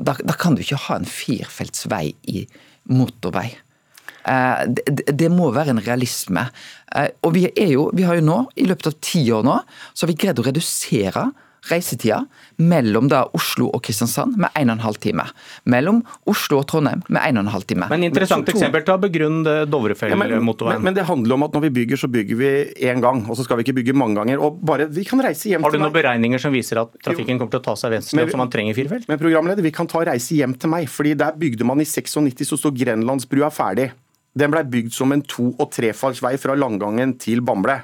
Da, 0.00 0.14
da, 0.24 0.34
kan 0.36 0.56
du 0.56 0.62
ikke 0.64 0.80
ha 0.86 1.00
en 1.00 1.08
firefelts 1.08 1.86
vei 1.90 2.14
i 2.28 2.44
motorvei. 2.88 3.50
Eh, 4.28 4.62
det, 4.68 5.04
det, 5.12 5.28
må 5.32 5.50
være 5.54 5.74
en 5.74 5.82
realisme. 5.84 6.46
Eh, 6.94 7.10
og 7.24 7.34
vi, 7.36 7.46
jo, 7.72 7.88
vi 7.96 8.06
har 8.08 8.18
jo 8.20 8.26
nå, 8.26 8.38
i 8.60 8.68
løpet 8.68 8.90
av 8.90 8.98
ti 9.04 9.24
år 9.34 9.46
nå, 9.46 9.58
så 9.92 10.04
har 10.04 10.12
vi 10.12 10.18
greid 10.24 10.40
å 10.40 10.46
redusere 10.46 11.28
reisetida 11.68 12.22
mellom 12.56 13.08
da 13.10 13.24
Oslo 13.36 13.68
og 13.74 13.82
Kristiansand 13.84 14.38
med 14.40 14.50
1 14.56 14.72
12 14.80 15.00
time. 15.02 15.26
Mellom 15.70 16.00
Oslo 16.30 16.60
og 16.60 16.66
Trondheim 16.70 17.02
med 17.08 17.20
1 17.20 17.40
12 17.52 17.66
time. 17.68 17.88
Men 17.92 18.06
Interessant 18.08 18.46
men, 18.46 18.56
eksempel. 18.56 18.84
Ta 18.86 18.96
begrunn 19.00 19.42
Dovrefjell-motorveien. 19.44 20.78
Ja, 20.78 20.80
men, 20.80 20.88
men, 20.88 20.96
det 20.96 21.06
handler 21.08 21.36
om 21.36 21.46
at 21.48 21.56
når 21.56 21.66
vi 21.68 21.72
bygger, 21.80 22.00
så 22.00 22.10
bygger 22.12 22.40
vi 22.40 22.50
én 22.90 23.02
gang. 23.04 23.22
Og 23.28 23.38
så 23.38 23.46
skal 23.46 23.60
vi 23.60 23.66
ikke 23.68 23.76
bygge 23.80 23.96
mange 23.96 24.20
ganger. 24.20 24.40
og 24.40 24.60
bare, 24.64 24.88
vi 24.88 25.04
kan 25.08 25.22
reise 25.24 25.52
hjem 25.52 25.66
Har 25.66 25.74
du 25.74 25.80
noen 25.82 25.94
beregninger 25.94 26.42
som 26.42 26.54
viser 26.54 26.82
at 26.82 26.94
trafikken 27.04 27.40
kommer 27.40 27.54
til 27.56 27.62
å 27.62 27.66
ta 27.70 27.76
seg 27.78 27.96
venstre, 27.96 28.28
så 28.30 28.40
man 28.40 28.52
trenger 28.52 28.76
firefelt? 28.78 29.08
Men 29.10 29.20
programleder, 29.20 29.64
vi 29.64 29.74
kan 29.74 29.90
ta 29.90 30.04
reise 30.06 30.38
hjem 30.38 30.56
til 30.56 30.72
meg. 30.72 30.88
fordi 30.90 31.14
der 31.18 31.36
bygde 31.36 31.66
man 31.66 31.80
i 31.80 31.88
96, 31.88 32.44
så 32.48 32.58
sto 32.58 32.72
Grenlandsbrua 32.74 33.50
ferdig. 33.52 33.90
Den 34.36 34.52
blei 34.52 34.62
bygd 34.62 34.94
som 34.94 35.12
en 35.12 35.22
to- 35.22 35.54
og 35.58 35.70
trefartsvei 35.74 36.36
fra 36.38 36.54
Langangen 36.54 37.16
til 37.18 37.40
Bamble. 37.42 37.80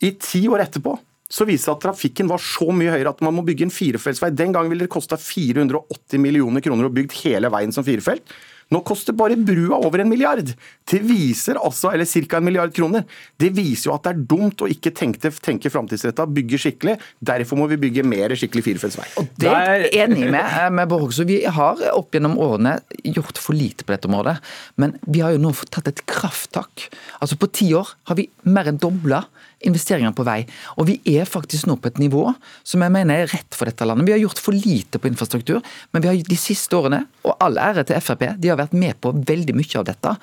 I 0.00 0.14
ti 0.18 0.46
år 0.48 0.64
etterpå 0.64 0.96
så 1.30 1.46
viser 1.48 1.70
det 1.70 1.76
at 1.78 1.84
trafikken 1.86 2.28
var 2.30 2.42
så 2.42 2.68
mye 2.74 2.92
høyere 2.92 3.14
at 3.14 3.22
man 3.24 3.34
må 3.36 3.44
bygge 3.46 3.66
en 3.66 3.72
firefeltsvei. 3.72 4.30
Den 4.36 4.52
gangen 4.54 4.72
ville 4.72 4.86
det 4.86 4.92
kosta 4.92 5.16
480 5.20 6.20
millioner 6.20 6.64
kroner 6.64 6.88
å 6.88 6.92
bygge 6.94 7.22
hele 7.24 7.50
veien 7.52 7.72
som 7.74 7.86
firefelt. 7.86 8.34
Nå 8.72 8.80
koster 8.86 9.16
bare 9.16 9.36
brua 9.36 9.78
over 9.84 10.02
en 10.02 10.08
milliard. 10.08 10.52
Det 10.88 11.00
viser 11.04 11.58
altså, 11.60 11.90
eller 11.92 12.08
ca. 12.08 12.38
en 12.38 12.46
milliard 12.46 12.72
kroner. 12.74 13.04
Det 13.40 13.50
viser 13.56 13.90
jo 13.90 13.94
at 13.96 14.06
det 14.06 14.14
er 14.14 14.24
dumt 14.34 14.64
å 14.64 14.68
ikke 14.70 14.92
tenke, 14.96 15.32
tenke 15.44 15.72
framtidsretta, 15.72 16.26
bygge 16.26 16.60
skikkelig. 16.64 16.96
Derfor 17.24 17.60
må 17.60 17.68
vi 17.70 17.80
bygge 17.84 18.06
mer 18.06 18.34
skikkelig 18.38 18.64
firefeltsvei. 18.68 19.08
Og 19.20 19.30
Det 19.40 19.52
er 19.52 19.86
jeg 19.86 20.06
enig 20.06 20.30
med, 20.30 20.44
eh, 20.44 20.70
med 20.70 20.88
Bård 20.88 21.06
Hoksrud. 21.06 21.26
vi 21.26 21.44
har 21.44 21.80
opp 21.92 22.12
gjennom 22.12 22.38
årene 22.38 22.78
gjort 23.04 23.38
for 23.38 23.54
lite 23.56 23.84
på 23.84 23.94
dette 23.94 24.08
området. 24.08 24.38
Men 24.76 24.98
vi 25.06 25.20
har 25.20 25.32
jo 25.32 25.38
nå 25.38 25.52
tatt 25.70 25.88
et 25.88 26.06
krafttak. 26.06 26.88
Altså 27.20 27.38
På 27.38 27.50
ti 27.50 27.72
år 27.74 27.88
har 28.08 28.16
vi 28.16 28.28
mer 28.44 28.68
enn 28.68 28.78
dobla 28.78 29.24
investeringer 29.64 30.12
på 30.16 30.24
vei. 30.26 30.44
Og 30.78 30.88
vi 30.88 30.98
er 31.16 31.28
faktisk 31.28 31.68
nå 31.68 31.76
på 31.80 31.90
et 31.90 32.00
nivå 32.02 32.26
som 32.66 32.84
jeg 32.84 32.92
mener 32.94 33.24
er 33.24 33.32
rett 33.32 33.56
for 33.56 33.68
dette 33.68 33.86
landet. 33.86 34.06
Vi 34.08 34.14
har 34.14 34.22
gjort 34.22 34.42
for 34.42 34.56
lite 34.56 35.00
på 35.00 35.10
infrastruktur, 35.10 35.62
men 35.92 36.04
vi 36.04 36.10
har 36.10 36.20
de 36.28 36.38
siste 36.38 36.76
årene, 36.76 37.04
og 37.24 37.36
all 37.44 37.58
ære 37.60 37.86
til 37.88 38.00
Frp, 38.04 38.26
de 38.40 38.52
har 38.52 38.53
vært 38.60 38.76
med 38.76 38.98
på 39.02 39.12
veldig 39.14 39.54
mye 39.56 39.80
av 39.80 39.86
dette. 39.88 40.14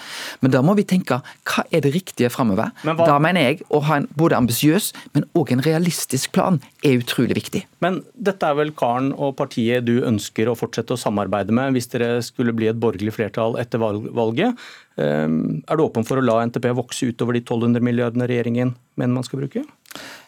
Men 0.41 0.53
da 0.53 0.61
må 0.65 0.75
vi 0.79 0.85
tenke 0.87 1.21
hva 1.21 1.65
er 1.71 1.83
det 1.85 1.93
riktige 1.95 2.31
framover? 2.33 2.71
Da 2.83 3.17
mener 3.23 3.49
jeg 3.49 3.65
å 3.69 3.81
ha 3.87 3.99
en 4.01 4.07
både 4.17 4.39
ambisiøs, 4.39 4.91
men 5.15 5.27
òg 5.37 5.53
en 5.55 5.63
realistisk 5.65 6.33
plan 6.35 6.59
er 6.83 7.01
utrolig 7.01 7.37
viktig. 7.37 7.63
Men 7.83 8.01
dette 8.15 8.47
er 8.47 8.57
vel 8.59 8.73
karen 8.77 9.11
og 9.13 9.35
partiet 9.39 9.85
du 9.87 9.99
ønsker 10.07 10.49
å 10.49 10.57
fortsette 10.57 10.95
å 10.95 11.01
samarbeide 11.01 11.55
med 11.55 11.75
hvis 11.75 11.89
dere 11.93 12.13
skulle 12.25 12.55
bli 12.55 12.69
et 12.71 12.79
borgerlig 12.81 13.15
flertall 13.17 13.57
etter 13.61 13.81
valget. 13.81 14.57
Ehm, 15.01 15.61
er 15.67 15.77
du 15.77 15.85
åpen 15.85 16.05
for 16.07 16.19
å 16.19 16.25
la 16.25 16.41
NTP 16.45 16.71
vokse 16.77 17.09
utover 17.09 17.37
de 17.37 17.43
1200 17.43 17.83
milliardene 17.83 18.27
regjeringen 18.29 18.75
mener 18.99 19.15
man 19.15 19.27
skal 19.27 19.41
bruke? 19.43 19.63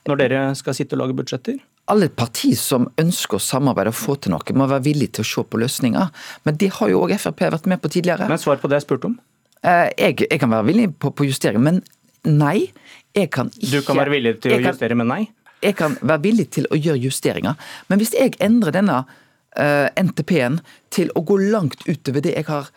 Når 0.08 0.20
dere 0.20 0.42
skal 0.60 0.76
sitte 0.76 0.98
og 0.98 1.04
lage 1.04 1.18
budsjetter? 1.18 1.60
Alle 1.92 2.08
partier 2.08 2.56
som 2.56 2.86
ønsker 3.02 3.36
å 3.36 3.44
samarbeide 3.44 3.92
og 3.92 3.98
få 3.98 4.16
til 4.24 4.32
noe, 4.32 4.56
må 4.56 4.70
være 4.72 4.86
villige 4.86 5.18
til 5.18 5.26
å 5.26 5.30
se 5.34 5.44
på 5.44 5.60
løsninger. 5.60 6.26
Men 6.48 6.60
det 6.62 6.72
har 6.78 6.92
jo 6.94 7.02
òg 7.04 7.18
Frp 7.20 7.44
vært 7.44 7.68
med 7.68 7.82
på 7.84 7.92
tidligere. 7.92 8.30
Men 8.32 8.40
svar 8.40 8.62
på 8.62 8.72
det 8.72 8.80
jeg 8.80 8.88
spurte 8.88 9.12
om. 9.12 9.18
Eh, 9.64 9.90
jeg, 9.98 10.24
jeg 10.30 10.40
kan 10.40 10.52
være 10.52 10.68
villig 10.70 10.88
på, 11.00 11.12
på 11.12 11.28
justering, 11.28 11.64
men 11.64 11.82
nei. 12.28 12.72
Jeg 13.14 13.30
kan 13.36 13.52
ikke 13.54 13.82
Du 13.82 13.86
kan 13.86 14.00
være 14.00 14.16
villig 14.16 14.38
til 14.42 14.56
å 14.56 14.62
kan, 14.62 14.72
justere, 14.72 14.98
men 14.98 15.12
nei? 15.12 15.22
Jeg 15.64 15.78
kan 15.80 16.00
være 16.02 16.24
villig 16.24 16.48
til 16.56 16.66
å 16.72 16.80
gjøre 16.80 17.04
justeringer. 17.04 17.60
Men 17.92 18.02
hvis 18.02 18.16
jeg 18.18 18.34
endrer 18.44 18.74
denne 18.76 19.04
uh, 19.04 19.62
eh, 19.62 19.88
NTP-en 20.02 20.60
til 20.94 21.12
å 21.16 21.24
gå 21.28 21.38
langt 21.44 21.86
utover 21.86 22.24
det 22.26 22.34
jeg 22.38 22.48
har 22.50 22.72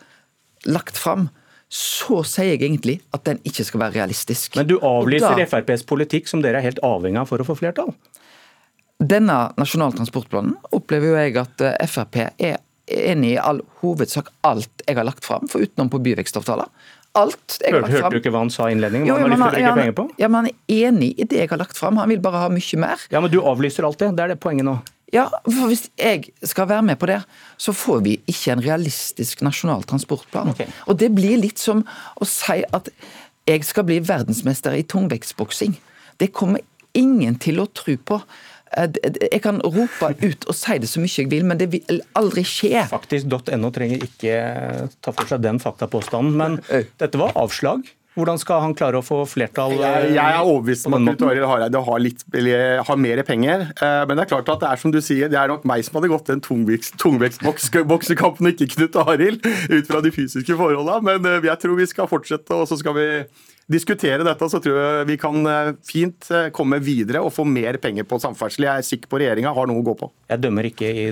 lagt 0.67 0.99
fram, 0.99 1.29
så 1.67 2.21
sier 2.23 2.53
jeg 2.53 2.61
egentlig 2.61 2.99
at 3.15 3.25
den 3.27 3.41
ikke 3.47 3.65
skal 3.67 3.81
være 3.83 3.97
realistisk. 3.97 4.55
Men 4.59 4.69
du 4.69 4.77
avlyser 4.77 5.35
da, 5.35 5.47
FrPs 5.49 5.83
politikk 5.87 6.29
som 6.31 6.43
dere 6.43 6.61
er 6.61 6.69
helt 6.69 6.79
avhengig 6.85 7.19
av 7.23 7.31
for 7.31 7.43
å 7.43 7.47
få 7.47 7.57
flertall? 7.59 7.91
Denne 8.97 9.51
nasjonale 9.57 9.93
transportplanen 9.93 10.55
opplever 10.73 11.11
jo 11.11 11.17
jeg 11.19 11.35
at 11.37 11.61
eh, 11.61 11.89
Frp 11.89 12.17
er 12.23 12.57
enig 12.87 13.35
i 13.35 13.39
all 13.41 13.59
hovedsak 13.81 14.31
alt 14.47 14.85
jeg 14.87 14.97
har 14.97 15.05
lagt 15.05 15.25
fram, 15.27 15.45
for 15.51 15.61
utenom 15.61 15.91
på 15.93 15.99
byvekstavtaler. 16.01 16.69
Alt 17.17 17.59
jeg 17.61 17.75
har 17.75 17.83
lagt 17.83 17.93
fram. 17.93 18.07
Hørte 18.07 18.15
du 18.15 18.21
ikke 18.21 18.33
hva 18.33 18.41
han 18.45 18.51
sa 18.53 18.69
i 18.69 18.73
innledningen? 18.73 19.09
Hva 19.11 19.19
han, 19.21 19.61
ja, 19.61 19.73
han, 19.75 20.11
ja, 20.17 20.29
men 20.29 20.39
han 20.39 20.49
er 20.49 20.87
enig 20.89 21.11
i 21.17 21.27
det 21.29 21.43
jeg 21.43 21.51
har 21.51 21.61
lagt 21.61 21.77
fram. 21.77 21.99
Han 22.01 22.09
vil 22.09 22.21
bare 22.23 22.45
ha 22.45 22.51
mye 22.53 22.79
mer. 22.81 23.03
Ja, 23.13 23.21
Men 23.21 23.33
du 23.33 23.41
avlyser 23.41 23.85
alt 23.85 24.01
det. 24.01 24.15
Det 24.17 24.25
er 24.25 24.33
det 24.33 24.39
poenget 24.41 24.65
nå. 24.65 24.79
Ja, 25.13 25.27
for 25.45 25.69
Hvis 25.71 25.85
jeg 25.95 26.33
skal 26.43 26.67
være 26.67 26.83
med 26.89 26.97
på 26.99 27.07
det, 27.07 27.21
så 27.57 27.73
får 27.75 28.01
vi 28.03 28.17
ikke 28.27 28.57
en 28.57 28.63
realistisk 28.65 29.45
nasjonal 29.45 29.85
transportplan. 29.87 30.51
Okay. 30.55 30.67
Og 30.87 30.97
Det 30.97 31.13
blir 31.15 31.37
litt 31.39 31.61
som 31.61 31.85
å 32.17 32.27
si 32.27 32.59
at 32.65 32.89
jeg 33.47 33.63
skal 33.63 33.87
bli 33.87 34.01
verdensmester 34.03 34.75
i 34.75 34.83
tungvektsboksing. 34.83 35.77
Det 36.19 36.33
kommer 36.35 36.65
ingen 36.97 37.37
til 37.39 37.61
å 37.63 37.69
tro 37.71 37.95
på. 37.97 38.19
Eh, 38.75 38.89
jeg 39.31 39.41
kan 39.45 39.61
rope 39.63 40.11
ut 40.23 40.47
og 40.47 40.57
si 40.57 40.79
det 40.81 40.89
så 40.91 41.03
mye 41.03 41.13
jeg 41.13 41.31
vil, 41.31 41.45
men 41.47 41.59
det 41.59 41.69
vil 41.73 42.01
aldri 42.19 42.43
skje. 42.47 42.83
Faktisk.no 42.91 43.71
trenger 43.75 44.03
ikke 44.07 44.41
ta 45.01 45.13
for 45.13 45.29
seg 45.29 45.45
den 45.45 45.61
faktapåstanden, 45.63 46.35
men 46.37 46.59
dette 46.99 47.21
var 47.21 47.35
avslag. 47.39 47.87
Hvordan 48.17 48.39
skal 48.41 48.63
han 48.63 48.71
klare 48.73 48.97
å 48.97 49.03
få 49.05 49.19
flertall? 49.29 49.75
Jeg, 49.77 50.07
jeg 50.15 50.17
er 50.17 50.39
overbevist 50.41 50.87
om 50.89 50.95
at 50.97 51.03
Knut 51.05 51.21
Arild 51.27 51.45
Hareide 51.45 51.81
har, 51.85 51.99
litt, 52.01 52.23
har 52.87 52.97
mer 52.97 53.19
penger. 53.27 53.67
Eh, 53.77 54.05
men 54.09 54.17
det 54.17 54.23
er 54.23 54.31
klart 54.31 54.49
at 54.55 54.63
det 54.63 54.71
er 54.71 54.81
som 54.81 54.93
du 54.93 54.97
sier, 55.05 55.29
det 55.29 55.37
er 55.37 55.51
nok 55.51 55.67
meg 55.69 55.85
som 55.85 55.99
hadde 55.99 56.09
gått 56.09 56.31
den 56.31 56.41
tungvektsboksekampen, 56.41 58.49
ikke 58.55 58.71
Knut 58.73 58.97
Arild, 59.03 59.45
ut 59.45 59.91
fra 59.91 60.01
de 60.01 60.09
fysiske 60.15 60.57
forholdene. 60.57 60.97
Men 61.05 61.29
eh, 61.29 61.45
jeg 61.51 61.61
tror 61.61 61.77
vi 61.77 61.89
skal 61.93 62.09
fortsette, 62.09 62.57
og 62.57 62.65
så 62.71 62.79
skal 62.81 62.97
vi 62.97 63.07
diskutere 63.69 64.25
dette, 64.25 64.49
så 64.49 64.57
tror 64.63 64.81
jeg 64.81 65.09
vi 65.13 65.21
kan 65.21 65.37
eh, 65.53 65.73
fint 65.85 66.33
komme 66.57 66.81
videre 66.81 67.21
og 67.21 67.29
få 67.37 67.45
mer 67.45 67.77
penger 67.83 68.09
på 68.09 68.17
samferdsel. 68.23 68.65
Jeg 68.65 68.81
er 68.81 68.91
sikker 68.95 69.13
på 69.13 69.21
regjeringa 69.21 69.53
har 69.53 69.69
noe 69.69 69.85
å 69.85 69.89
gå 69.91 69.99
på. 70.01 70.09
Jeg 70.33 70.41
dømmer 70.41 70.73
ikke 70.73 70.89
i 70.89 71.09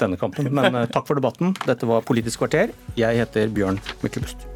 denne 0.00 0.16
kampen, 0.20 0.48
men 0.56 0.86
takk 0.88 1.04
for 1.04 1.20
debatten. 1.20 1.52
Dette 1.68 1.84
var 1.88 2.00
Politisk 2.08 2.46
kvarter. 2.46 2.72
Jeg 2.96 3.20
heter 3.20 3.52
Bjørn 3.52 3.76
Myklebust. 4.00 4.55